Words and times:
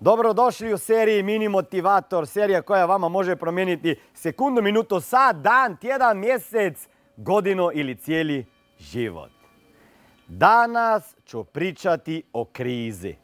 Dobrodošli 0.00 0.72
u 0.72 0.78
seriji 0.78 1.22
Mini 1.22 1.48
Motivator, 1.48 2.26
serija 2.26 2.62
koja 2.62 2.84
vama 2.84 3.08
može 3.08 3.36
promijeniti 3.36 4.00
sekundu, 4.14 4.62
minutu, 4.62 5.00
sat, 5.00 5.36
dan, 5.36 5.76
tjedan, 5.76 6.18
mjesec, 6.18 6.88
godinu 7.16 7.70
ili 7.74 7.96
cijeli 7.96 8.46
život. 8.78 9.30
Danas 10.28 11.16
ću 11.26 11.44
pričati 11.44 12.22
o 12.32 12.44
krizi. 12.44 13.16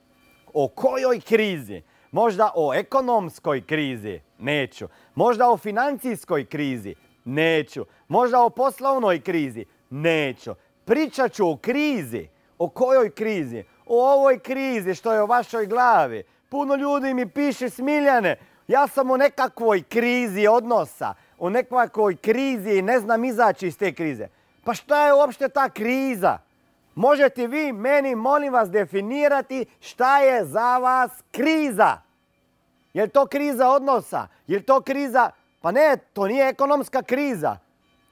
O 0.53 0.69
kojoj 0.69 1.21
krizi? 1.21 1.83
Možda 2.11 2.53
o 2.55 2.75
ekonomskoj 2.75 3.67
krizi? 3.67 4.21
Neću. 4.39 4.89
Možda 5.15 5.51
o 5.51 5.57
financijskoj 5.57 6.45
krizi? 6.45 6.95
Neću. 7.25 7.85
Možda 8.09 8.41
o 8.41 8.51
poslovnoj 8.51 9.21
krizi? 9.21 9.65
Neću. 9.91 10.55
Pričat 10.85 11.33
ću 11.33 11.51
o 11.51 11.57
krizi. 11.57 12.29
O 12.59 12.69
kojoj 12.69 13.11
krizi? 13.11 13.65
O 13.87 14.13
ovoj 14.13 14.39
krizi 14.39 14.95
što 14.95 15.13
je 15.13 15.23
u 15.23 15.27
vašoj 15.27 15.67
glavi. 15.67 16.25
Puno 16.55 16.75
ljudi 16.75 17.15
mi 17.15 17.29
piše 17.29 17.71
Smiljane, 17.71 18.37
ja 18.69 18.87
sam 18.87 19.11
u 19.11 19.17
nekakvoj 19.17 19.83
krizi 19.83 20.47
odnosa, 20.47 21.15
u 21.39 21.51
nekakvoj 21.51 22.17
krizi 22.17 22.71
i 22.71 22.83
ne 22.83 22.99
znam 22.99 23.25
izaći 23.25 23.67
iz 23.67 23.79
te 23.79 23.95
krize. 23.95 24.29
Pa 24.65 24.75
šta 24.75 25.07
je 25.07 25.15
uopšte 25.15 25.49
ta 25.49 25.69
kriza? 25.69 26.39
Možete 26.95 27.47
vi 27.47 27.73
meni, 27.73 28.15
molim 28.15 28.53
vas, 28.53 28.71
definirati 28.71 29.67
šta 29.81 30.19
je 30.19 30.45
za 30.45 30.79
vas 30.79 31.11
kriza? 31.33 31.99
Je 32.93 33.03
li 33.03 33.09
to 33.09 33.27
kriza 33.27 33.69
odnosa? 33.69 34.27
Je 34.47 34.59
li 34.59 34.65
to 34.65 34.81
kriza... 34.81 35.31
Pa 35.61 35.73
ne, 35.73 35.97
to 36.13 36.27
nije 36.27 36.49
ekonomska 36.49 37.03
kriza. 37.03 37.57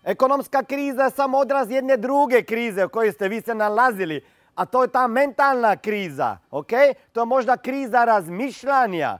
Ekonomska 0.04 0.62
kriza 0.62 1.02
je 1.02 1.10
samo 1.10 1.38
odraz 1.38 1.70
jedne 1.70 1.96
druge 1.96 2.42
krize 2.42 2.84
u 2.84 2.88
kojoj 2.88 3.12
ste 3.12 3.28
vi 3.28 3.40
se 3.40 3.54
nalazili 3.54 4.24
a 4.54 4.66
to 4.66 4.82
je 4.82 4.88
ta 4.88 5.06
mentalna 5.06 5.76
kriza, 5.76 6.38
ok? 6.50 6.70
To 7.12 7.20
je 7.20 7.26
možda 7.26 7.56
kriza 7.56 8.04
razmišljanja, 8.04 9.18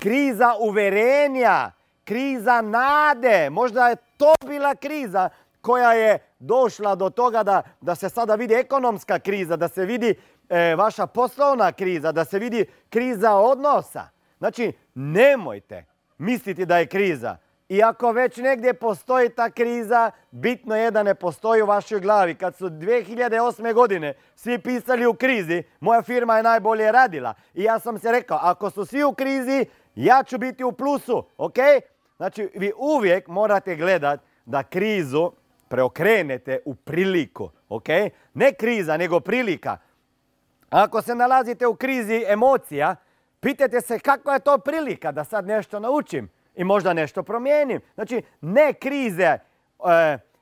kriza 0.00 0.54
uverenja, 0.60 1.70
kriza 2.04 2.60
nade. 2.60 3.50
Možda 3.50 3.88
je 3.88 3.96
to 4.16 4.34
bila 4.46 4.74
kriza 4.74 5.28
koja 5.60 5.92
je 5.92 6.18
došla 6.38 6.94
do 6.94 7.10
toga 7.10 7.42
da, 7.42 7.62
da 7.80 7.94
se 7.94 8.08
sada 8.08 8.34
vidi 8.34 8.54
ekonomska 8.54 9.18
kriza, 9.18 9.56
da 9.56 9.68
se 9.68 9.84
vidi 9.84 10.14
e, 10.48 10.74
vaša 10.74 11.06
poslovna 11.06 11.72
kriza, 11.72 12.12
da 12.12 12.24
se 12.24 12.38
vidi 12.38 12.66
kriza 12.90 13.34
odnosa. 13.34 14.08
Znači, 14.38 14.72
nemojte 14.94 15.84
misliti 16.18 16.66
da 16.66 16.78
je 16.78 16.86
kriza. 16.86 17.36
I 17.70 17.82
ako 17.82 18.12
već 18.12 18.36
negdje 18.36 18.74
postoji 18.74 19.28
ta 19.28 19.50
kriza, 19.50 20.10
bitno 20.30 20.76
je 20.76 20.90
da 20.90 21.02
ne 21.02 21.14
postoji 21.14 21.62
u 21.62 21.66
vašoj 21.66 22.00
glavi. 22.00 22.34
Kad 22.34 22.56
su 22.56 22.68
2008. 22.68 23.74
godine 23.74 24.14
svi 24.34 24.58
pisali 24.58 25.06
u 25.06 25.14
krizi, 25.14 25.62
moja 25.80 26.02
firma 26.02 26.36
je 26.36 26.42
najbolje 26.42 26.92
radila. 26.92 27.34
I 27.54 27.62
ja 27.62 27.78
sam 27.78 27.98
se 27.98 28.12
rekao, 28.12 28.38
ako 28.42 28.70
su 28.70 28.84
svi 28.84 29.04
u 29.04 29.12
krizi, 29.12 29.66
ja 29.94 30.22
ću 30.22 30.38
biti 30.38 30.64
u 30.64 30.72
plusu, 30.72 31.24
ok? 31.36 31.56
Znači, 32.16 32.50
vi 32.54 32.72
uvijek 32.76 33.28
morate 33.28 33.76
gledati 33.76 34.24
da 34.44 34.62
krizu 34.62 35.32
preokrenete 35.68 36.58
u 36.64 36.74
priliku, 36.74 37.50
ok? 37.68 37.88
Ne 38.34 38.52
kriza, 38.52 38.96
nego 38.96 39.20
prilika. 39.20 39.78
Ako 40.70 41.02
se 41.02 41.14
nalazite 41.14 41.66
u 41.66 41.74
krizi 41.74 42.24
emocija, 42.28 42.96
pitajte 43.40 43.80
se 43.80 43.98
kakva 43.98 44.32
je 44.32 44.40
to 44.40 44.58
prilika 44.58 45.12
da 45.12 45.24
sad 45.24 45.46
nešto 45.46 45.80
naučim 45.80 46.39
i 46.60 46.64
možda 46.64 46.92
nešto 46.92 47.22
promijenim. 47.22 47.80
Znači, 47.94 48.22
ne 48.40 48.72
krize 48.72 49.24
e, 49.24 49.38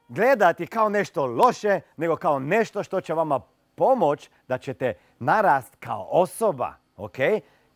gledati 0.09 0.67
kao 0.67 0.89
nešto 0.89 1.27
loše, 1.27 1.81
nego 1.97 2.17
kao 2.17 2.39
nešto 2.39 2.83
što 2.83 3.01
će 3.01 3.15
vama 3.15 3.41
pomoć 3.75 4.31
da 4.49 4.59
ćete 4.59 4.95
narast 5.19 5.77
kao 5.81 6.09
osoba. 6.11 6.73
ok? 6.97 7.17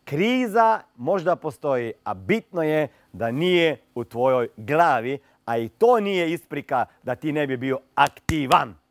Kriza 0.03 0.79
možda 0.95 1.35
postoji, 1.35 1.93
a 2.03 2.13
bitno 2.13 2.63
je 2.63 2.87
da 3.13 3.31
nije 3.31 3.77
u 3.95 4.03
tvojoj 4.03 4.47
glavi, 4.57 5.19
a 5.45 5.57
i 5.57 5.69
to 5.69 5.99
nije 5.99 6.31
isprika 6.31 6.85
da 7.03 7.15
ti 7.15 7.31
ne 7.31 7.47
bi 7.47 7.57
bio 7.57 7.79
aktivan. 7.95 8.82